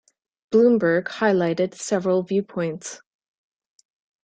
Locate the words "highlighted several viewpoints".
1.03-3.03